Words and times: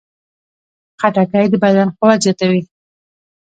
خټکی 0.99 1.45
د 1.51 1.53
بدن 1.63 1.87
قوت 1.97 2.19
زیاتوي. 2.25 2.61